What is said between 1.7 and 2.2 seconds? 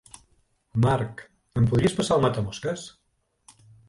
podries passar